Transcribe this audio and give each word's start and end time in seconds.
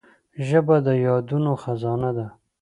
ژبه 0.47 0.75
د 0.85 0.87
یادونو 1.05 1.51
خزانه 1.63 2.11
ده 2.17 2.27